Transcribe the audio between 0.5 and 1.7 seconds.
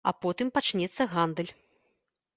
пачнецца гандаль.